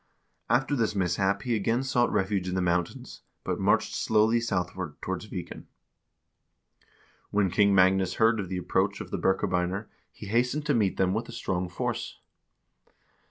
[0.49, 5.27] After this mishap he again sought refuge in the mountains, but marched slowly southward towards
[5.27, 5.65] Viken.
[7.29, 10.97] When King Magnus heard of the ap proach of the Birkebeiner, he hastened to meet
[10.97, 12.17] them with a strong force.